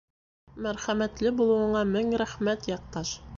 —Мәрхәмәтле 0.65 1.33
булыуыңа 1.41 1.85
мең 1.93 2.13
рәхмәт, 2.23 2.67
яҡташ. 2.77 3.15